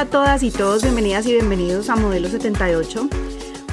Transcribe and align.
A 0.00 0.06
todas 0.06 0.42
y 0.42 0.50
todos, 0.50 0.82
bienvenidas 0.82 1.26
y 1.26 1.32
bienvenidos 1.34 1.90
a 1.90 1.94
Modelo 1.94 2.30
78, 2.30 3.10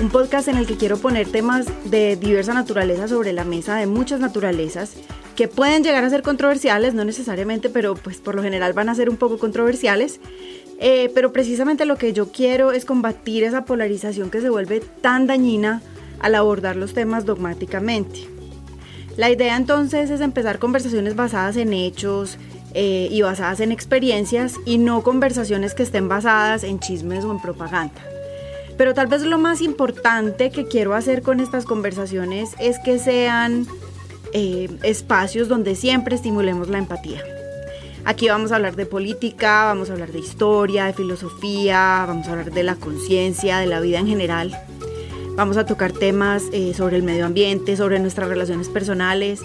un 0.02 0.10
podcast 0.10 0.50
en 0.50 0.58
el 0.58 0.68
que 0.68 0.76
quiero 0.76 0.98
poner 0.98 1.30
temas 1.30 1.68
de 1.86 2.18
diversa 2.18 2.54
naturaleza 2.54 3.08
sobre 3.08 3.32
la 3.32 3.46
mesa 3.46 3.78
de 3.78 3.88
muchas 3.88 4.20
naturalezas 4.20 4.96
que 5.38 5.48
pueden 5.48 5.86
llegar 5.86 6.04
a 6.04 6.10
ser 6.10 6.24
controversiales, 6.24 6.94
no 6.94 7.06
necesariamente, 7.06 7.70
pero 7.70 7.96
pues 7.96 8.18
por 8.18 8.36
lo 8.36 8.44
general 8.44 8.74
van 8.74 8.90
a 8.90 8.96
ser 8.96 9.10
un 9.10 9.16
poco 9.16 9.38
controversiales. 9.38 10.20
Eh, 10.80 11.10
pero 11.16 11.32
precisamente 11.32 11.86
lo 11.86 11.96
que 11.96 12.12
yo 12.12 12.30
quiero 12.30 12.74
es 12.74 12.84
combatir 12.84 13.46
esa 13.46 13.64
polarización 13.64 14.30
que 14.30 14.42
se 14.42 14.50
vuelve 14.50 14.82
tan 14.82 15.28
dañina 15.28 15.82
al 16.20 16.36
abordar 16.36 16.76
los 16.76 16.94
temas 16.94 17.24
dogmáticamente. 17.24 18.28
La 19.16 19.30
idea 19.30 19.56
entonces 19.56 20.10
es 20.10 20.20
empezar 20.20 20.60
conversaciones 20.60 21.16
basadas 21.16 21.56
en 21.56 21.72
hechos, 21.72 22.38
eh, 22.74 23.08
y 23.10 23.22
basadas 23.22 23.60
en 23.60 23.72
experiencias 23.72 24.56
y 24.66 24.78
no 24.78 25.02
conversaciones 25.02 25.74
que 25.74 25.84
estén 25.84 26.10
basadas 26.10 26.64
en 26.64 26.80
chismes 26.80 27.24
o 27.24 27.32
en 27.32 27.40
propaganda. 27.40 28.02
Pero 28.78 28.94
tal 28.94 29.08
vez 29.08 29.24
lo 29.24 29.38
más 29.40 29.62
importante 29.62 30.52
que 30.52 30.68
quiero 30.68 30.94
hacer 30.94 31.22
con 31.22 31.40
estas 31.40 31.66
conversaciones 31.66 32.52
es 32.60 32.78
que 32.80 33.00
sean 33.00 33.66
eh, 34.34 34.70
espacios 34.84 35.48
donde 35.48 35.76
siempre 35.76 36.16
estimulemos 36.16 36.70
la 36.70 36.78
empatía. 36.78 37.24
Aquí 38.06 38.30
vamos 38.30 38.52
a 38.52 38.56
hablar 38.56 38.76
de 38.76 38.86
política, 38.86 39.66
vamos 39.66 39.90
a 39.90 39.94
hablar 39.94 40.12
de 40.12 40.20
historia, 40.20 40.86
de 40.86 40.94
filosofía, 40.94 42.06
vamos 42.08 42.28
a 42.28 42.32
hablar 42.32 42.52
de 42.52 42.64
la 42.64 42.76
conciencia, 42.76 43.58
de 43.58 43.68
la 43.68 43.80
vida 43.80 44.00
en 44.00 44.08
general. 44.08 44.58
Vamos 45.36 45.58
a 45.58 45.66
tocar 45.66 45.92
temas 45.92 46.44
eh, 46.52 46.74
sobre 46.74 46.98
el 46.98 47.04
medio 47.04 47.26
ambiente, 47.26 47.76
sobre 47.76 48.00
nuestras 48.00 48.30
relaciones 48.30 48.70
personales 48.70 49.42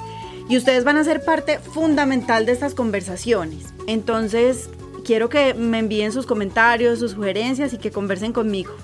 y 0.48 0.56
ustedes 0.56 0.84
van 0.84 0.96
a 0.96 1.04
ser 1.04 1.24
parte 1.24 1.58
fundamental 1.58 2.46
de 2.46 2.52
estas 2.52 2.74
conversaciones. 2.74 3.72
Entonces, 3.86 4.68
quiero 5.04 5.28
que 5.28 5.54
me 5.54 5.78
envíen 5.78 6.12
sus 6.12 6.26
comentarios, 6.26 6.98
sus 6.98 7.12
sugerencias 7.12 7.72
y 7.72 7.78
que 7.78 7.90
conversen 7.90 8.32
conmigo. 8.32 8.74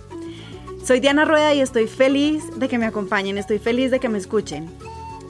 Soy 0.84 1.00
Diana 1.00 1.24
Rueda 1.24 1.52
y 1.54 1.60
estoy 1.60 1.86
feliz 1.86 2.44
de 2.56 2.68
que 2.68 2.78
me 2.78 2.86
acompañen, 2.86 3.36
estoy 3.36 3.58
feliz 3.58 3.90
de 3.90 4.00
que 4.00 4.08
me 4.08 4.18
escuchen. 4.18 4.70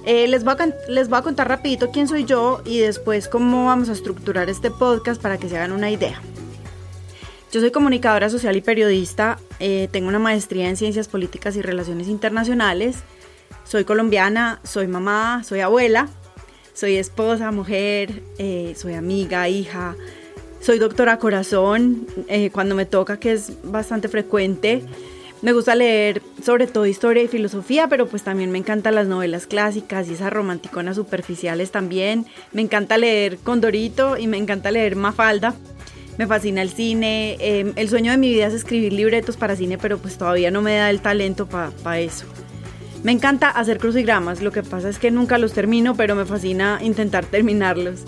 Eh, 0.05 0.29
les, 0.29 0.45
voy 0.45 0.55
a, 0.59 0.91
les 0.91 1.09
voy 1.09 1.19
a 1.19 1.23
contar 1.23 1.49
rapidito 1.49 1.91
quién 1.91 2.09
soy 2.09 2.25
yo 2.25 2.63
y 2.65 2.79
después 2.79 3.29
cómo 3.29 3.67
vamos 3.67 3.89
a 3.89 3.93
estructurar 3.93 4.49
este 4.49 4.71
podcast 4.71 5.21
para 5.21 5.37
que 5.37 5.49
se 5.49 5.57
hagan 5.57 5.73
una 5.73 5.91
idea. 5.91 6.21
Yo 7.51 7.61
soy 7.61 7.71
comunicadora 7.71 8.29
social 8.29 8.57
y 8.57 8.61
periodista, 8.61 9.39
eh, 9.59 9.89
tengo 9.91 10.09
una 10.09 10.19
maestría 10.19 10.69
en 10.69 10.77
ciencias 10.77 11.09
políticas 11.09 11.57
y 11.57 11.63
relaciones 11.63 12.09
internacionales, 12.09 12.99
soy 13.65 13.85
colombiana, 13.85 14.61
soy 14.65 14.87
mamá, 14.87 15.43
soy 15.45 15.61
abuela 15.61 16.09
soy 16.79 16.95
esposa, 16.95 17.51
mujer, 17.51 18.23
eh, 18.39 18.73
soy 18.77 18.95
amiga, 18.95 19.49
hija, 19.49 19.97
soy 20.61 20.79
doctora 20.79 21.19
corazón, 21.19 22.07
eh, 22.29 22.51
cuando 22.51 22.77
me 22.77 22.87
toca, 22.87 23.19
que 23.19 23.33
es 23.33 23.55
bastante 23.65 24.07
frecuente. 24.07 24.85
Me 25.43 25.53
gusta 25.53 25.75
leer 25.75 26.23
sobre 26.41 26.69
todo 26.69 26.87
historia 26.87 27.25
y 27.25 27.27
filosofía, 27.27 27.89
pero 27.89 28.07
pues 28.07 28.23
también 28.23 28.53
me 28.53 28.59
encantan 28.59 28.95
las 28.95 29.09
novelas 29.09 29.49
clásicas 29.49 30.09
y 30.09 30.13
esas 30.13 30.33
romanticonas 30.33 30.95
superficiales 30.95 31.73
también. 31.73 32.27
Me 32.53 32.63
encanta 32.63 32.97
leer 32.97 33.39
Condorito 33.39 34.17
y 34.17 34.29
me 34.29 34.37
encanta 34.37 34.71
leer 34.71 34.95
Mafalda. 34.95 35.57
Me 36.17 36.29
fascina 36.29 36.63
el 36.63 36.71
cine. 36.71 37.39
Em, 37.41 37.73
el 37.75 37.89
sueño 37.89 38.13
de 38.13 38.19
mi 38.19 38.31
vida 38.31 38.47
es 38.47 38.55
escribir 38.55 38.93
libretos 38.93 39.37
para 39.37 39.57
cine, 39.57 39.79
pero 39.79 39.99
pues 39.99 40.17
todavía 40.17 40.53
no 40.53 40.63
me 40.63 40.77
da 40.77 40.91
el 40.91 41.01
talento 41.01 41.49
para 41.49 41.99
eso. 41.99 42.25
Me 43.03 43.13
encanta 43.13 43.49
hacer 43.49 43.79
crucigramas, 43.79 44.43
lo 44.43 44.51
que 44.51 44.63
pasa 44.63 44.89
es 44.89 44.99
que 44.99 45.11
nunca 45.11 45.39
los 45.39 45.53
termino, 45.53 45.95
pero 45.95 46.15
me 46.17 46.25
fascina 46.25 46.81
intentar 46.83 47.25
terminarlos. 47.25 48.01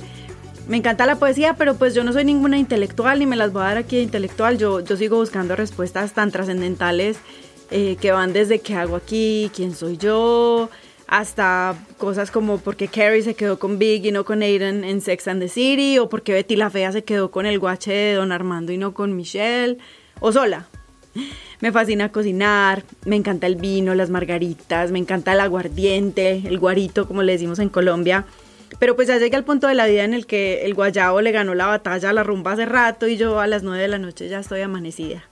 Me 0.69 0.77
encanta 0.77 1.07
la 1.07 1.17
poesía, 1.17 1.55
pero 1.55 1.75
pues 1.75 1.95
yo 1.95 2.05
no 2.05 2.13
soy 2.13 2.25
ninguna 2.25 2.59
intelectual 2.59 3.19
ni 3.19 3.27
me 3.27 3.37
las 3.37 3.53
voy 3.53 3.63
a 3.63 3.67
dar 3.67 3.77
aquí 3.77 3.99
intelectual. 3.99 4.59
Yo, 4.59 4.81
yo 4.81 4.97
sigo 4.97 5.17
buscando 5.17 5.57
respuestas 5.57 6.13
tan 6.13 6.31
trascendentales 6.31 7.19
eh, 7.71 7.97
que 8.01 8.13
van 8.13 8.33
desde 8.33 8.61
qué 8.61 8.75
hago 8.75 8.97
aquí, 8.97 9.51
quién 9.55 9.75
soy 9.75 9.97
yo, 9.97 10.71
hasta 11.07 11.77
cosas 11.99 12.31
como 12.31 12.59
por 12.59 12.77
qué 12.77 12.89
Carrie 12.89 13.23
se 13.23 13.35
quedó 13.35 13.59
con 13.59 13.79
Big 13.79 14.07
y 14.07 14.13
no 14.13 14.25
con 14.25 14.43
Aiden 14.43 14.85
en 14.85 15.01
Sex 15.01 15.29
and 15.29 15.41
the 15.41 15.49
City, 15.49 15.99
o 15.99 16.09
por 16.09 16.23
qué 16.23 16.33
Betty 16.33 16.57
la 16.57 16.71
Fea 16.71 16.91
se 16.91 17.05
quedó 17.05 17.31
con 17.31 17.47
el 17.47 17.59
guache 17.59 17.93
de 17.93 18.15
Don 18.15 18.33
Armando 18.33 18.73
y 18.73 18.79
no 18.79 18.93
con 18.93 19.17
Michelle, 19.17 19.79
o 20.21 20.33
sola. 20.33 20.67
Me 21.61 21.73
fascina 21.73 22.11
cocinar, 22.11 22.85
me 23.05 23.17
encanta 23.17 23.47
el 23.47 23.57
vino, 23.57 23.95
las 23.95 24.09
margaritas, 24.09 24.91
me 24.91 24.99
encanta 24.99 25.35
el 25.35 25.41
aguardiente, 25.41 26.43
el 26.47 26.59
guarito, 26.59 27.07
como 27.07 27.23
le 27.23 27.33
decimos 27.33 27.59
en 27.59 27.69
Colombia. 27.69 28.25
Pero 28.79 28.97
pues 28.97 29.09
ya 29.09 29.19
llegué 29.19 29.37
al 29.37 29.45
punto 29.45 29.67
de 29.67 29.75
la 29.75 29.87
vida 29.87 30.05
en 30.05 30.15
el 30.15 30.27
que 30.27 30.65
el 30.65 30.75
guayabo 30.75 31.21
le 31.21 31.33
ganó 31.33 31.55
la 31.55 31.67
batalla 31.67 32.11
a 32.11 32.13
la 32.13 32.23
rumba 32.23 32.53
hace 32.53 32.67
rato 32.67 33.09
y 33.09 33.17
yo 33.17 33.41
a 33.41 33.47
las 33.47 33.63
9 33.63 33.83
de 33.83 33.89
la 33.89 33.99
noche 33.99 34.29
ya 34.29 34.41
estoy 34.41 34.63
amanecida. 34.63 35.25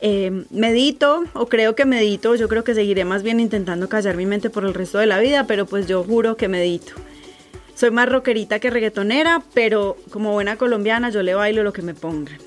Eh, 0.00 0.44
medito, 0.50 1.24
o 1.34 1.46
creo 1.46 1.76
que 1.76 1.84
medito, 1.84 2.34
yo 2.34 2.48
creo 2.48 2.64
que 2.64 2.74
seguiré 2.74 3.04
más 3.04 3.22
bien 3.22 3.38
intentando 3.38 3.88
callar 3.88 4.16
mi 4.16 4.26
mente 4.26 4.50
por 4.50 4.64
el 4.64 4.74
resto 4.74 4.98
de 4.98 5.06
la 5.06 5.18
vida, 5.18 5.46
pero 5.46 5.66
pues 5.66 5.86
yo 5.86 6.02
juro 6.02 6.36
que 6.36 6.48
medito. 6.48 6.94
Soy 7.74 7.90
más 7.90 8.08
rockerita 8.08 8.58
que 8.58 8.70
reggaetonera, 8.70 9.42
pero 9.54 9.96
como 10.10 10.32
buena 10.32 10.56
colombiana 10.56 11.10
yo 11.10 11.22
le 11.22 11.34
bailo 11.34 11.62
lo 11.62 11.72
que 11.72 11.82
me 11.82 11.94
pongan. 11.94 12.38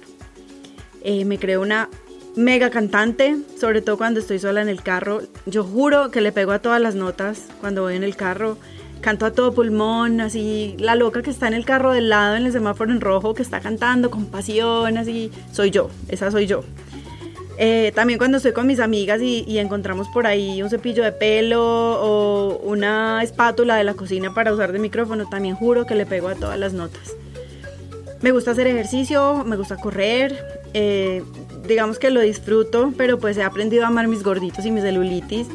Eh, 1.03 1.25
me 1.25 1.37
creo 1.37 1.61
una 1.61 1.89
mega 2.37 2.69
cantante, 2.69 3.35
sobre 3.59 3.81
todo 3.81 3.97
cuando 3.97 4.19
estoy 4.19 4.39
sola 4.39 4.61
en 4.61 4.69
el 4.69 4.83
carro. 4.83 5.21
Yo 5.45 5.63
juro 5.63 6.11
que 6.11 6.21
le 6.21 6.31
pego 6.31 6.51
a 6.51 6.59
todas 6.59 6.79
las 6.79 6.95
notas 6.95 7.47
cuando 7.59 7.81
voy 7.81 7.95
en 7.95 8.03
el 8.03 8.15
carro. 8.15 8.57
Canto 9.01 9.25
a 9.25 9.31
todo 9.31 9.53
pulmón, 9.53 10.21
así 10.21 10.75
la 10.79 10.95
loca 10.95 11.21
que 11.21 11.29
está 11.29 11.47
en 11.47 11.53
el 11.53 11.65
carro 11.65 11.91
del 11.91 12.09
lado 12.09 12.35
en 12.35 12.45
el 12.45 12.51
semáforo 12.51 12.91
en 12.91 13.01
rojo, 13.01 13.33
que 13.33 13.43
está 13.43 13.59
cantando 13.59 14.09
con 14.09 14.25
pasión, 14.27 14.97
así. 14.97 15.31
Soy 15.51 15.71
yo, 15.71 15.89
esa 16.07 16.31
soy 16.31 16.45
yo. 16.47 16.63
Eh, 17.59 17.91
también 17.95 18.19
cuando 18.19 18.37
estoy 18.37 18.53
con 18.53 18.67
mis 18.67 18.79
amigas 18.79 19.19
y, 19.21 19.57
encontramos 19.57 20.07
por 20.09 20.27
ahí 20.27 20.61
un 20.61 20.69
cepillo 20.69 21.03
de 21.03 21.11
pelo 21.11 21.63
o 21.63 22.59
una 22.59 23.23
espátula 23.23 23.75
de 23.77 23.83
la 23.83 23.95
cocina 23.95 24.33
para 24.35 24.53
usar 24.53 24.71
de 24.71 24.79
micrófono, 24.79 25.27
también 25.27 25.55
juro 25.55 25.85
que 25.85 25.95
le 25.95 26.05
pego 26.05 26.27
a 26.27 26.35
todas 26.35 26.59
las 26.59 26.73
notas. 26.73 27.15
Me 28.21 28.31
gusta 28.31 28.51
hacer 28.51 28.67
ejercicio, 28.67 29.43
me 29.43 29.57
gusta 29.57 29.77
correr, 29.77 30.43
eh, 30.73 31.23
digamos 31.67 31.99
que 31.99 32.09
lo 32.09 32.21
disfruto, 32.21 32.93
pero 32.97 33.19
pues 33.19 33.37
he 33.37 33.43
aprendido 33.43 33.83
a 33.83 33.87
amar 33.87 34.07
mis 34.07 34.23
gorditos 34.23 34.65
y 34.65 34.71
mis 34.71 34.83
celulitis 34.83 35.47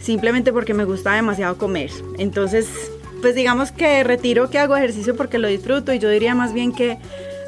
simplemente 0.00 0.52
porque 0.52 0.74
me 0.74 0.84
gusta 0.84 1.14
demasiado 1.14 1.56
comer. 1.56 1.90
Entonces, 2.18 2.68
pues 3.22 3.34
digamos 3.34 3.72
que 3.72 4.04
retiro 4.04 4.50
que 4.50 4.58
hago 4.58 4.76
ejercicio 4.76 5.16
porque 5.16 5.38
lo 5.38 5.48
disfruto 5.48 5.92
y 5.94 5.98
yo 5.98 6.10
diría 6.10 6.34
más 6.34 6.52
bien 6.52 6.72
que 6.72 6.98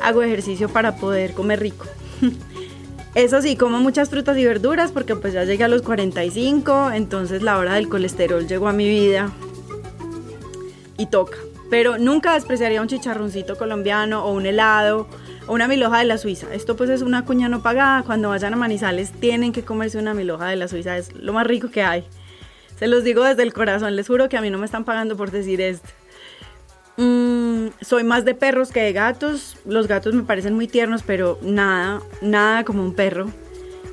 hago 0.01 0.23
ejercicio 0.23 0.69
para 0.69 0.97
poder 0.97 1.33
comer 1.33 1.61
rico. 1.61 1.85
Eso 3.15 3.41
sí, 3.41 3.57
como 3.57 3.79
muchas 3.81 4.11
frutas 4.11 4.37
y 4.37 4.45
verduras 4.45 4.91
porque 4.93 5.17
pues 5.17 5.33
ya 5.35 5.45
llegué 5.45 5.65
a 5.65 5.69
los 5.69 5.83
45, 5.83 6.93
entonces 6.93 7.43
la 7.43 7.59
hora 7.59 7.75
del 7.75 7.89
colesterol 7.89 8.47
llegó 8.47 8.69
a 8.69 8.73
mi 8.73 8.89
vida 8.89 9.33
y 10.99 11.07
toca. 11.07 11.39
Pero 11.71 11.99
nunca 11.99 12.35
despreciaría 12.35 12.81
un 12.81 12.89
chicharroncito 12.89 13.57
colombiano 13.57 14.25
o 14.25 14.33
un 14.33 14.47
helado 14.47 15.09
una 15.49 15.69
miloja 15.69 15.99
de 15.99 16.05
la 16.05 16.19
Suiza. 16.19 16.53
Esto 16.53 16.77
pues 16.77 16.91
es 16.91 17.03
una 17.03 17.25
cuña 17.25 17.49
no 17.49 17.63
pagada. 17.63 18.03
Cuando 18.03 18.31
vayan 18.31 18.55
a 18.55 18.57
Manizales 18.57 19.13
tienen 19.13 19.53
que 19.53 19.63
comerse 19.63 19.99
una 19.99 20.15
miloja 20.15 20.49
de 20.49 20.57
la 20.57 20.69
Suiza. 20.69 20.97
Es 20.97 21.15
lo 21.15 21.33
más 21.33 21.47
rico 21.47 21.71
que 21.71 21.83
hay. 21.83 22.05
Se 22.79 22.87
los 22.87 23.05
digo 23.05 23.25
desde 23.25 23.43
el 23.43 23.53
corazón. 23.53 23.97
Les 23.97 24.07
juro 24.07 24.29
que 24.29 24.37
a 24.37 24.41
mí 24.41 24.51
no 24.51 24.59
me 24.59 24.67
están 24.67 24.85
pagando 24.85 25.17
por 25.17 25.31
decir 25.31 25.61
esto. 25.61 25.89
Mm, 26.97 27.69
soy 27.81 28.05
más 28.05 28.25
de 28.25 28.35
perros 28.35 28.71
que 28.71 28.81
de 28.81 28.93
gatos. 28.93 29.57
Los 29.65 29.87
gatos 29.87 30.15
me 30.15 30.23
parecen 30.23 30.55
muy 30.55 30.67
tiernos, 30.67 31.03
pero 31.03 31.39
nada, 31.43 32.03
nada 32.21 32.65
como 32.65 32.83
un 32.83 32.95
perro. 32.95 33.31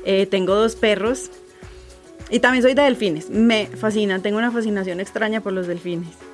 Eh, 0.05 0.25
tengo 0.25 0.55
dos 0.55 0.75
perros. 0.75 1.31
Y 2.29 2.39
también 2.39 2.63
soy 2.63 2.73
de 2.73 2.81
delfines. 2.81 3.29
Me 3.29 3.67
fascinan. 3.67 4.21
Tengo 4.21 4.37
una 4.37 4.51
fascinación 4.51 4.99
extraña 4.99 5.41
por 5.41 5.53
los 5.53 5.67
delfines. 5.67 6.32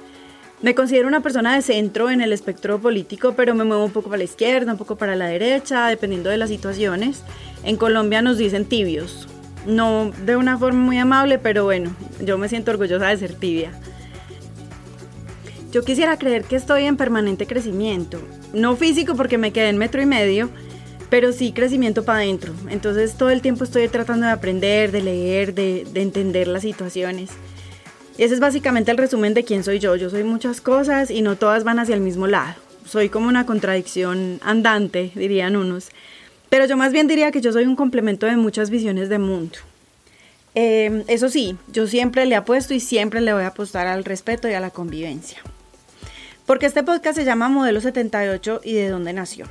Me 0.62 0.76
considero 0.76 1.08
una 1.08 1.22
persona 1.22 1.56
de 1.56 1.62
centro 1.62 2.10
en 2.10 2.20
el 2.20 2.34
espectro 2.34 2.80
político, 2.80 3.34
pero 3.34 3.56
me 3.56 3.64
muevo 3.64 3.86
un 3.86 3.92
poco 3.92 4.10
para 4.10 4.18
la 4.18 4.26
izquierda, 4.26 4.74
un 4.74 4.78
poco 4.78 4.98
para 4.98 5.16
la 5.16 5.28
derecha, 5.28 5.88
dependiendo 5.88 6.30
de 6.30 6.36
las 6.36 6.50
situaciones. 6.50 7.24
En 7.64 7.78
Colombia 7.78 8.22
nos 8.22 8.38
dicen 8.38 8.66
tibios. 8.66 9.30
No 9.66 10.12
de 10.26 10.36
una 10.36 10.58
forma 10.58 10.80
muy 10.80 10.98
amable, 10.98 11.40
pero 11.40 11.64
bueno, 11.64 11.96
yo 12.20 12.38
me 12.38 12.50
siento 12.50 12.72
orgullosa 12.72 13.08
de 13.08 13.18
ser 13.18 13.36
tibia. 13.36 13.72
Yo 15.72 15.84
quisiera 15.84 16.18
creer 16.18 16.44
que 16.44 16.58
estoy 16.58 16.84
en 16.86 16.98
permanente 16.98 17.48
crecimiento. 17.48 18.20
No 18.52 18.76
físico 18.76 19.16
porque 19.16 19.38
me 19.38 19.54
quedé 19.54 19.70
en 19.70 19.78
metro 19.78 20.02
y 20.02 20.06
medio, 20.06 20.50
pero 21.10 21.32
sí 21.32 21.54
crecimiento 21.54 22.04
para 22.04 22.20
adentro. 22.20 22.54
Entonces 22.70 23.16
todo 23.16 23.30
el 23.30 23.42
tiempo 23.42 23.64
estoy 23.64 23.88
tratando 23.88 24.26
de 24.26 24.34
aprender, 24.34 24.92
de 24.92 25.04
leer, 25.04 25.54
de, 25.54 25.88
de 25.90 26.02
entender 26.02 26.50
las 26.50 26.64
situaciones. 26.64 27.30
Ese 28.20 28.34
es 28.34 28.42
básicamente 28.42 28.92
el 28.92 28.98
resumen 28.98 29.34
de 29.34 29.46
quién 29.46 29.64
soy 29.64 29.80
yo. 29.80 29.96
Yo 29.96 30.10
soy 30.10 30.26
muchas 30.26 30.60
cosas 30.60 31.10
y 31.10 31.22
no 31.22 31.38
todas 31.38 31.64
van 31.64 31.80
hacia 31.80 31.96
el 31.96 32.02
mismo 32.02 32.28
lado. 32.28 32.54
Soy 32.86 33.08
como 33.08 33.30
una 33.30 33.46
contradicción 33.46 34.42
andante, 34.44 35.14
dirían 35.16 35.56
unos. 35.56 35.88
Pero 36.50 36.66
yo 36.66 36.76
más 36.76 36.92
bien 36.92 37.08
diría 37.08 37.32
que 37.32 37.40
yo 37.40 37.54
soy 37.54 37.64
un 37.64 37.78
complemento 37.78 38.26
de 38.26 38.36
muchas 38.36 38.72
visiones 38.72 39.08
de 39.08 39.20
mundo. 39.20 39.60
Em, 40.54 41.06
eso 41.08 41.30
sí, 41.30 41.56
yo 41.72 41.88
siempre 41.88 42.26
le 42.26 42.36
apuesto 42.36 42.74
y 42.74 42.82
siempre 42.82 43.22
le 43.22 43.32
voy 43.32 43.44
a 43.44 43.48
apostar 43.48 43.88
al 43.88 44.04
respeto 44.04 44.50
y 44.50 44.54
a 44.54 44.60
la 44.60 44.72
convivencia. 44.72 45.38
Porque 46.46 46.66
este 46.66 46.84
podcast 46.84 47.18
se 47.18 47.24
llama 47.24 47.48
Modelo 47.48 47.80
78 47.80 48.60
y 48.66 48.74
de 48.74 48.90
dónde 48.90 49.14
nació. 49.14 49.46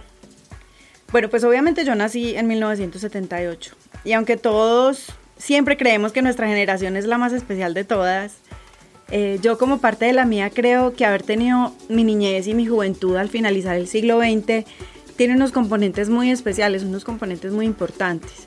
Bueno, 1.10 1.30
pues 1.30 1.42
obviamente 1.42 1.86
yo 1.86 1.94
nací 1.94 2.34
en 2.36 2.46
1978 2.46 3.74
y 4.04 4.12
aunque 4.12 4.36
todos 4.36 5.06
siempre 5.38 5.78
creemos 5.78 6.12
que 6.12 6.20
nuestra 6.20 6.48
generación 6.48 6.98
es 6.98 7.06
la 7.06 7.16
más 7.16 7.32
especial 7.32 7.72
de 7.72 7.84
todas, 7.84 8.34
eh, 9.10 9.38
yo 9.42 9.56
como 9.56 9.78
parte 9.78 10.04
de 10.04 10.12
la 10.12 10.26
mía 10.26 10.50
creo 10.50 10.92
que 10.92 11.06
haber 11.06 11.22
tenido 11.22 11.72
mi 11.88 12.04
niñez 12.04 12.46
y 12.46 12.54
mi 12.54 12.66
juventud 12.66 13.16
al 13.16 13.28
finalizar 13.28 13.76
el 13.76 13.88
siglo 13.88 14.20
XX 14.20 14.66
tiene 15.16 15.34
unos 15.34 15.50
componentes 15.50 16.10
muy 16.10 16.30
especiales, 16.30 16.84
unos 16.84 17.04
componentes 17.04 17.52
muy 17.52 17.66
importantes. 17.66 18.46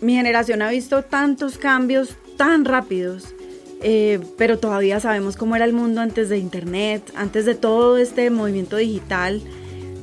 Mi 0.00 0.14
generación 0.14 0.62
ha 0.62 0.70
visto 0.70 1.02
tantos 1.02 1.58
cambios 1.58 2.16
tan 2.36 2.64
rápidos, 2.64 3.34
eh, 3.82 4.18
pero 4.36 4.58
todavía 4.58 4.98
sabemos 5.00 5.36
cómo 5.36 5.54
era 5.54 5.64
el 5.64 5.72
mundo 5.72 6.00
antes 6.00 6.28
de 6.28 6.38
Internet, 6.38 7.12
antes 7.14 7.44
de 7.44 7.54
todo 7.54 7.98
este 7.98 8.30
movimiento 8.30 8.76
digital. 8.76 9.40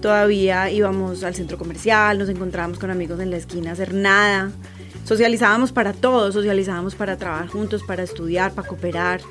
Todavía 0.02 0.72
íbamos 0.72 1.24
al 1.24 1.36
centro 1.36 1.58
comercial, 1.58 2.18
nos 2.20 2.30
encontrábamos 2.30 2.80
con 2.80 2.92
amigos 2.92 3.20
en 3.20 3.32
la 3.32 3.38
esquina 3.38 3.72
a 3.72 3.74
hacer 3.74 3.94
nada. 3.94 4.52
Socializábamos 5.06 5.72
para 5.72 5.94
todo, 5.94 6.32
socializábamos 6.32 6.96
para 6.96 7.18
trabajar 7.18 7.48
juntos, 7.48 7.82
para 7.84 8.04
estudiar, 8.04 8.54
para 8.54 8.68
cooperar, 8.68 9.22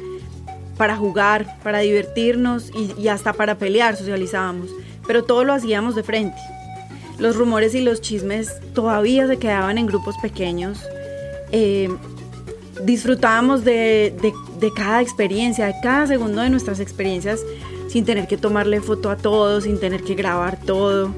para 0.78 0.96
jugar, 0.96 1.58
para 1.62 1.80
divertirnos 1.80 2.70
y, 2.98 3.08
hasta 3.08 3.32
para 3.32 3.58
pelear 3.58 3.96
socializábamos, 3.96 4.70
pero 5.06 5.24
todo 5.24 5.44
lo 5.44 5.52
hacíamos 5.52 5.94
de 5.94 6.02
frente. 6.02 6.38
Los 7.18 7.36
rumores 7.36 7.74
y 7.74 7.80
los 7.80 8.00
chismes 8.00 8.54
todavía 8.74 9.26
se 9.26 9.38
quedaban 9.38 9.76
en 9.76 9.86
grupos 9.86 10.16
pequeños. 10.22 10.80
Eh, 11.50 11.88
disfrutábamos 12.84 13.64
de, 13.64 14.14
de, 14.60 14.72
cada 14.72 15.02
experiencia, 15.02 15.66
de 15.66 15.74
cada 15.82 16.06
segundo 16.06 16.42
de 16.42 16.50
nuestras 16.50 16.78
experiencias, 16.78 17.40
sin 17.88 18.04
tener 18.04 18.28
que 18.28 18.36
tomarle 18.36 18.80
foto 18.80 19.10
a 19.10 19.16
todo, 19.16 19.60
sin 19.60 19.80
tener 19.80 20.04
que 20.04 20.14
grabar 20.14 20.60
todo. 20.60 21.12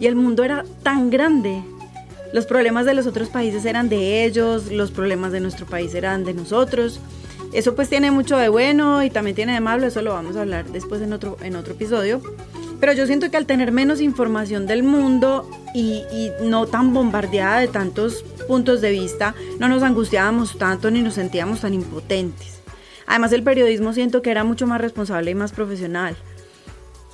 Y 0.00 0.06
el 0.06 0.16
mundo 0.16 0.42
era 0.42 0.64
tan 0.82 1.08
grande 1.08 1.62
los 2.32 2.46
problemas 2.46 2.86
de 2.86 2.94
los 2.94 3.06
otros 3.06 3.28
países 3.28 3.64
eran 3.64 3.88
de 3.88 4.24
ellos, 4.24 4.70
los 4.70 4.90
problemas 4.90 5.32
de 5.32 5.40
nuestro 5.40 5.66
país 5.66 5.94
eran 5.94 6.24
de 6.24 6.34
nosotros. 6.34 7.00
Eso 7.52 7.74
pues 7.74 7.88
tiene 7.88 8.10
mucho 8.10 8.36
de 8.36 8.48
bueno 8.48 9.02
y 9.02 9.10
también 9.10 9.34
tiene 9.34 9.54
de 9.54 9.60
malo, 9.60 9.86
eso 9.86 10.02
lo 10.02 10.12
vamos 10.12 10.36
a 10.36 10.42
hablar 10.42 10.66
después 10.66 11.00
en 11.00 11.12
otro, 11.12 11.38
en 11.42 11.56
otro 11.56 11.72
episodio. 11.72 12.20
Pero 12.80 12.92
yo 12.92 13.06
siento 13.06 13.30
que 13.30 13.36
al 13.36 13.46
tener 13.46 13.72
menos 13.72 14.00
información 14.00 14.66
del 14.66 14.82
mundo 14.82 15.50
y, 15.74 16.04
y 16.12 16.30
no 16.42 16.66
tan 16.66 16.92
bombardeada 16.92 17.58
de 17.58 17.68
tantos 17.68 18.24
puntos 18.46 18.80
de 18.80 18.90
vista, 18.90 19.34
no 19.58 19.68
nos 19.68 19.82
angustiábamos 19.82 20.58
tanto 20.58 20.90
ni 20.90 21.00
nos 21.00 21.14
sentíamos 21.14 21.62
tan 21.62 21.74
impotentes. 21.74 22.60
Además 23.06 23.32
el 23.32 23.42
periodismo 23.42 23.94
siento 23.94 24.20
que 24.20 24.30
era 24.30 24.44
mucho 24.44 24.66
más 24.66 24.80
responsable 24.80 25.30
y 25.30 25.34
más 25.34 25.52
profesional. 25.52 26.14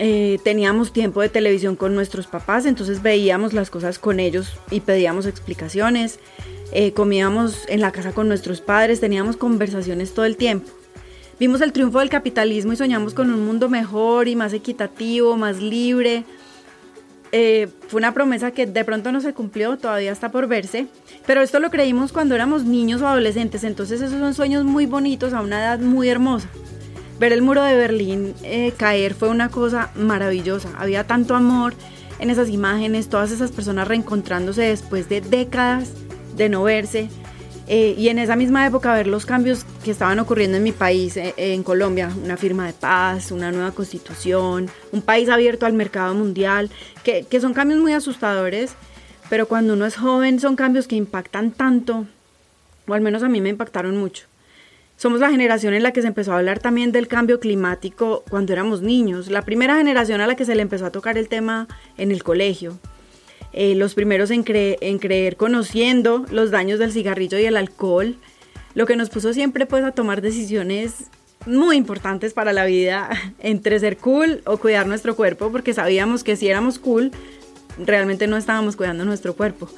Eh, 0.00 0.38
teníamos 0.42 0.92
tiempo 0.92 1.20
de 1.20 1.28
televisión 1.28 1.76
con 1.76 1.94
nuestros 1.94 2.26
papás, 2.26 2.66
entonces 2.66 3.02
veíamos 3.02 3.52
las 3.52 3.70
cosas 3.70 4.00
con 4.00 4.18
ellos 4.18 4.58
y 4.70 4.80
pedíamos 4.80 5.24
explicaciones, 5.24 6.18
eh, 6.72 6.92
comíamos 6.92 7.68
en 7.68 7.80
la 7.80 7.92
casa 7.92 8.12
con 8.12 8.26
nuestros 8.26 8.60
padres, 8.60 9.00
teníamos 9.00 9.36
conversaciones 9.36 10.12
todo 10.12 10.24
el 10.24 10.36
tiempo. 10.36 10.70
Vimos 11.38 11.60
el 11.60 11.72
triunfo 11.72 12.00
del 12.00 12.08
capitalismo 12.08 12.72
y 12.72 12.76
soñamos 12.76 13.14
con 13.14 13.32
un 13.32 13.44
mundo 13.44 13.68
mejor 13.68 14.26
y 14.26 14.34
más 14.34 14.52
equitativo, 14.52 15.36
más 15.36 15.60
libre. 15.60 16.24
Eh, 17.30 17.68
fue 17.88 17.98
una 17.98 18.14
promesa 18.14 18.50
que 18.50 18.66
de 18.66 18.84
pronto 18.84 19.12
no 19.12 19.20
se 19.20 19.32
cumplió, 19.32 19.76
todavía 19.76 20.12
está 20.12 20.30
por 20.30 20.46
verse, 20.48 20.86
pero 21.26 21.42
esto 21.42 21.60
lo 21.60 21.70
creímos 21.70 22.12
cuando 22.12 22.34
éramos 22.34 22.64
niños 22.64 23.00
o 23.02 23.08
adolescentes, 23.08 23.64
entonces 23.64 24.00
esos 24.00 24.20
son 24.20 24.34
sueños 24.34 24.64
muy 24.64 24.86
bonitos 24.86 25.32
a 25.32 25.40
una 25.40 25.60
edad 25.60 25.80
muy 25.80 26.08
hermosa. 26.08 26.48
Ver 27.18 27.32
el 27.32 27.42
muro 27.42 27.62
de 27.62 27.76
Berlín 27.76 28.34
eh, 28.42 28.72
caer 28.76 29.14
fue 29.14 29.28
una 29.28 29.48
cosa 29.48 29.90
maravillosa. 29.94 30.70
Había 30.76 31.06
tanto 31.06 31.36
amor 31.36 31.74
en 32.18 32.30
esas 32.30 32.48
imágenes, 32.48 33.08
todas 33.08 33.30
esas 33.30 33.52
personas 33.52 33.86
reencontrándose 33.86 34.62
después 34.62 35.08
de 35.08 35.20
décadas 35.20 35.90
de 36.36 36.48
no 36.48 36.64
verse. 36.64 37.08
Eh, 37.66 37.94
y 37.96 38.08
en 38.08 38.18
esa 38.18 38.36
misma 38.36 38.66
época 38.66 38.92
ver 38.92 39.06
los 39.06 39.24
cambios 39.24 39.64
que 39.84 39.90
estaban 39.90 40.18
ocurriendo 40.18 40.58
en 40.58 40.62
mi 40.62 40.72
país, 40.72 41.16
eh, 41.16 41.32
en 41.36 41.62
Colombia, 41.62 42.10
una 42.22 42.36
firma 42.36 42.66
de 42.66 42.74
paz, 42.74 43.30
una 43.30 43.52
nueva 43.52 43.72
constitución, 43.72 44.68
un 44.92 45.00
país 45.00 45.30
abierto 45.30 45.64
al 45.64 45.72
mercado 45.72 46.14
mundial, 46.14 46.68
que, 47.04 47.24
que 47.24 47.40
son 47.40 47.54
cambios 47.54 47.80
muy 47.80 47.94
asustadores, 47.94 48.74
pero 49.30 49.48
cuando 49.48 49.72
uno 49.72 49.86
es 49.86 49.96
joven 49.96 50.40
son 50.40 50.56
cambios 50.56 50.86
que 50.86 50.96
impactan 50.96 51.52
tanto, 51.52 52.06
o 52.86 52.92
al 52.92 53.00
menos 53.00 53.22
a 53.22 53.30
mí 53.30 53.40
me 53.40 53.48
impactaron 53.48 53.96
mucho. 53.96 54.26
Somos 54.96 55.20
la 55.20 55.30
generación 55.30 55.74
en 55.74 55.82
la 55.82 55.92
que 55.92 56.02
se 56.02 56.08
empezó 56.08 56.32
a 56.32 56.38
hablar 56.38 56.60
también 56.60 56.92
del 56.92 57.08
cambio 57.08 57.40
climático 57.40 58.24
cuando 58.30 58.52
éramos 58.52 58.80
niños, 58.80 59.28
la 59.28 59.42
primera 59.42 59.76
generación 59.76 60.20
a 60.20 60.26
la 60.26 60.36
que 60.36 60.44
se 60.44 60.54
le 60.54 60.62
empezó 60.62 60.86
a 60.86 60.92
tocar 60.92 61.18
el 61.18 61.28
tema 61.28 61.66
en 61.96 62.12
el 62.12 62.22
colegio. 62.22 62.78
Eh, 63.52 63.74
los 63.74 63.94
primeros 63.94 64.30
en, 64.30 64.44
en 64.46 64.98
creer 64.98 65.36
conociendo 65.36 66.24
los 66.30 66.50
daños 66.50 66.78
del 66.78 66.92
cigarrillo 66.92 67.38
y 67.38 67.44
el 67.44 67.56
alcohol, 67.56 68.16
lo 68.74 68.86
que 68.86 68.96
nos 68.96 69.10
puso 69.10 69.32
siempre 69.32 69.66
pues 69.66 69.84
a 69.84 69.92
tomar 69.92 70.20
decisiones 70.20 71.04
muy 71.46 71.76
importantes 71.76 72.32
para 72.32 72.52
la 72.52 72.64
vida 72.64 73.10
entre 73.40 73.78
ser 73.80 73.96
cool 73.96 74.42
o 74.44 74.58
cuidar 74.58 74.86
nuestro 74.86 75.16
cuerpo, 75.16 75.50
porque 75.50 75.74
sabíamos 75.74 76.24
que 76.24 76.36
si 76.36 76.48
éramos 76.48 76.78
cool, 76.78 77.10
realmente 77.78 78.26
no 78.26 78.36
estábamos 78.36 78.76
cuidando 78.76 79.04
nuestro 79.04 79.34
cuerpo. 79.34 79.68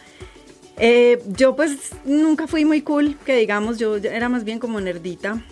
Eh, 0.78 1.22
yo 1.36 1.56
pues 1.56 1.90
nunca 2.04 2.46
fui 2.46 2.64
muy 2.64 2.82
cool, 2.82 3.16
que 3.24 3.36
digamos, 3.36 3.78
yo 3.78 3.96
era 3.96 4.28
más 4.28 4.44
bien 4.44 4.58
como 4.58 4.80
nerdita. 4.80 5.42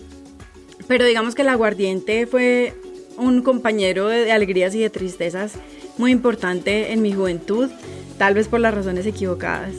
Pero 0.86 1.04
digamos 1.04 1.34
que 1.34 1.42
el 1.42 1.48
aguardiente 1.48 2.26
fue 2.26 2.74
un 3.16 3.42
compañero 3.42 4.08
de, 4.08 4.32
alegrías 4.32 4.74
y 4.74 4.80
de 4.80 4.90
tristezas 4.90 5.54
muy 5.96 6.10
importante 6.10 6.92
en 6.92 7.00
mi 7.00 7.12
juventud, 7.12 7.70
tal 8.18 8.34
vez 8.34 8.48
por 8.48 8.60
las 8.60 8.74
razones 8.74 9.06
equivocadas. 9.06 9.74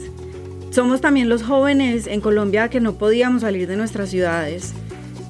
Somos 0.71 0.99
también 1.01 1.29
los 1.29 1.43
jóvenes 1.43 2.07
en 2.07 2.21
Colombia 2.21 2.69
que 2.69 2.79
no 2.79 2.93
podíamos 2.93 3.41
salir 3.41 3.67
de 3.67 3.75
nuestras 3.75 4.09
ciudades. 4.09 4.73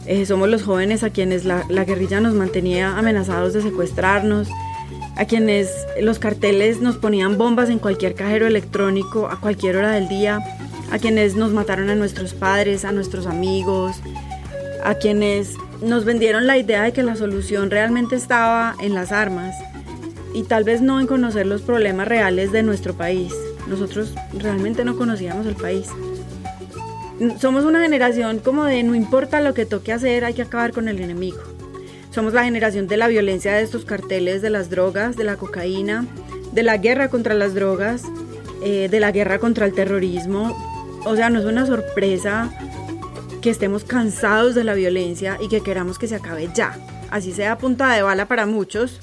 Eh, 0.06 0.26
somos 0.26 0.50
los 0.50 0.64
jóvenes 0.64 1.04
a 1.04 1.10
quienes 1.10 1.46
la, 1.46 1.66
la 1.70 1.84
guerrilla 1.84 2.20
nos 2.20 2.36
mantenía 2.36 2.98
amenazados 2.98 3.54
de 3.54 3.62
secuestrarnos, 3.62 4.48
a 5.16 5.26
quienes 5.26 5.70
los 6.02 6.20
carteles 6.20 6.82
nos 6.82 6.98
ponían 6.98 7.38
bombas 7.38 7.70
en 7.70 7.80
cualquier 7.80 8.16
cajero 8.16 8.48
electrónico 8.48 9.28
a 9.28 9.40
cualquier 9.40 9.78
hora 9.78 9.92
del 9.92 10.08
día, 10.08 10.40
a 10.92 11.00
quienes 11.00 11.36
nos 11.36 11.52
mataron 11.52 11.90
a 11.90 11.96
nuestros 11.96 12.34
padres, 12.34 12.86
a 12.86 12.92
nuestros 12.92 13.26
amigos, 13.26 13.98
a 14.84 14.96
quienes 14.96 15.56
nos 15.82 16.06
vendieron 16.06 16.48
la 16.48 16.58
idea 16.58 16.84
de 16.84 16.94
que 16.94 17.04
la 17.04 17.16
solución 17.16 17.72
realmente 17.72 18.16
estaba 18.16 18.76
en 18.82 18.94
las 18.94 19.12
armas 19.12 19.56
y 20.34 20.44
tal 20.44 20.64
vez 20.64 20.82
no 20.82 21.00
en 21.00 21.08
conocer 21.08 21.48
los 21.48 21.62
problemas 21.62 22.08
reales 22.08 22.52
de 22.52 22.64
nuestro 22.64 22.94
país. 22.94 23.34
Nosotros 23.68 24.14
realmente 24.38 24.86
no 24.86 24.98
conocíamos 24.98 25.46
el 25.46 25.56
país. 25.56 25.88
Somos 27.40 27.64
una 27.64 27.82
generación 27.82 28.40
como 28.40 28.66
de 28.66 28.84
no 28.84 28.94
importa 28.94 29.40
lo 29.40 29.54
que 29.54 29.66
toque 29.66 29.94
hacer, 29.94 30.26
hay 30.26 30.34
que 30.34 30.42
acabar 30.42 30.74
con 30.74 30.90
el 30.90 31.00
enemigo. 31.00 31.55
Somos 32.16 32.32
la 32.32 32.46
generación 32.46 32.88
de 32.88 32.96
la 32.96 33.10
violencia 33.10 33.52
de 33.52 33.62
estos 33.62 33.84
carteles, 33.84 34.42
de 34.42 34.50
las 34.50 34.70
drogas, 34.70 35.18
de 35.18 35.26
la 35.26 35.36
cocaína, 35.36 36.06
de 36.54 36.64
la 36.64 36.78
guerra 36.78 37.10
contra 37.10 37.34
las 37.34 37.54
drogas, 37.54 38.04
eh, 38.64 38.88
de 38.90 39.02
la 39.02 39.12
guerra 39.12 39.38
contra 39.38 39.66
el 39.66 39.74
terrorismo. 39.74 40.56
O 41.04 41.18
sea, 41.18 41.30
no 41.30 41.40
es 41.40 41.46
una 41.46 41.66
sorpresa 41.66 42.58
que 43.42 43.50
estemos 43.50 43.84
cansados 43.84 44.56
de 44.56 44.64
la 44.64 44.76
violencia 44.76 45.38
y 45.42 45.50
que 45.50 45.60
queramos 45.60 46.00
que 46.00 46.08
se 46.08 46.16
acabe 46.16 46.48
ya. 46.56 46.80
Así 47.12 47.34
sea 47.34 47.58
punta 47.58 47.94
de 47.94 48.02
bala 48.02 48.30
para 48.30 48.46
muchos, 48.46 49.02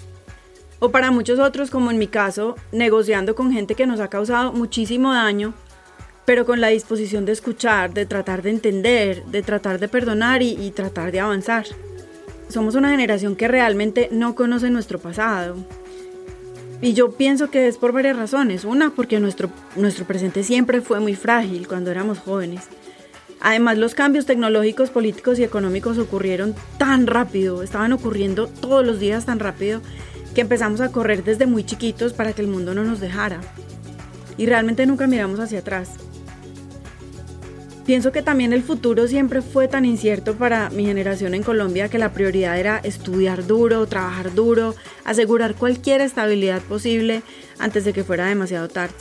o 0.79 0.91
para 0.91 1.11
muchos 1.11 1.39
otros, 1.39 1.71
como 1.71 1.91
en 1.91 1.99
mi 1.99 2.07
caso, 2.07 2.57
negociando 2.73 3.35
con 3.35 3.53
gente 3.53 3.75
que 3.75 3.85
nos 3.85 4.01
ha 4.01 4.09
causado 4.09 4.55
muchísimo 4.55 5.13
daño, 5.13 5.53
pero 6.25 6.47
con 6.47 6.63
la 6.63 6.69
disposición 6.69 7.27
de 7.27 7.33
escuchar, 7.33 7.93
de 7.93 8.07
tratar 8.07 8.41
de 8.41 8.49
entender, 8.49 9.23
de 9.27 9.43
tratar 9.43 9.79
de 9.81 9.89
perdonar 9.89 10.41
y 10.41 10.71
tratar 10.71 11.13
de 11.13 11.21
avanzar 11.21 11.67
somos 12.53 12.75
una 12.75 12.91
generación 12.91 13.35
que 13.37 13.49
realmente 13.49 14.09
no 14.13 14.35
conoce 14.35 14.71
nuestro 14.71 14.99
pasado. 14.99 15.57
Y 16.81 16.95
yo 16.95 17.13
pienso 17.13 17.51
que 17.51 17.69
es 17.69 17.79
por 17.79 17.93
varias 17.93 18.17
razones. 18.17 18.65
Una, 18.65 18.91
porque 18.91 19.21
nuestro, 19.21 19.51
nuestro 19.77 20.05
presente 20.05 20.43
siempre 20.43 20.81
fue 20.81 21.01
muy 21.01 21.15
frágil 21.15 21.69
cuando 21.69 21.91
éramos 21.91 22.19
jóvenes. 22.19 22.63
Además, 23.41 23.79
los 23.79 23.95
cambios 23.95 24.27
tecnológicos, 24.27 24.91
políticos 24.91 25.39
y 25.39 25.45
económicos 25.45 25.99
ocurrieron 25.99 26.55
tan 26.79 27.07
rápido, 27.07 27.63
estaban 27.63 27.93
ocurriendo 27.93 28.47
todos 28.47 28.87
los 28.87 29.01
días 29.01 29.27
tan 29.27 29.41
rápido, 29.41 29.81
que 30.35 30.43
empezamos 30.43 30.81
a 30.81 30.93
correr 30.93 31.25
desde 31.25 31.47
muy 31.47 31.65
chiquitos 31.65 32.13
para 32.13 32.33
que 32.33 32.43
el 32.43 32.49
mundo 32.49 32.75
no 32.75 32.85
nos 32.85 33.01
dejara. 33.01 33.41
Y 34.37 34.47
realmente 34.47 34.87
nunca 34.87 35.07
miramos 35.07 35.41
hacia 35.41 35.59
atrás. 35.59 36.02
Pienso 37.85 38.13
que 38.13 38.23
también 38.23 38.53
el 38.53 38.63
futuro 38.63 39.09
siempre 39.09 39.43
fue 39.43 39.67
tan 39.67 39.85
incierto 39.85 40.37
para 40.37 40.71
mi 40.71 40.85
generación 40.85 41.35
en 41.35 41.43
Colombia 41.43 41.89
que 41.89 41.99
la 41.99 42.13
prioridad 42.13 42.57
era 42.57 42.79
estudiar 42.79 43.45
duro, 43.45 43.87
trabajar 43.87 44.33
duro, 44.35 44.77
asegurar 45.05 45.57
cualquier 45.57 46.01
estabilidad 46.01 46.63
posible 46.63 47.23
antes 47.59 47.85
de 47.85 47.93
que 47.93 48.05
fuera 48.05 48.27
demasiado 48.27 48.69
tarde. 48.69 48.95